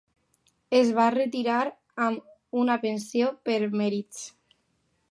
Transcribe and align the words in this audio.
Es 0.77 0.89
va 0.99 1.05
retirar 1.15 1.59
amb 2.07 2.57
una 2.63 2.79
pensió 2.87 3.31
per 3.51 3.61
mèrits. 3.85 4.27